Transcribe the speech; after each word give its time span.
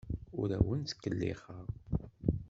Ur 0.39 0.49
awen-ttkellixeɣ. 0.57 1.67